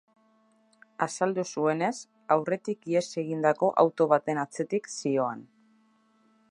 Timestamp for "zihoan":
4.95-5.45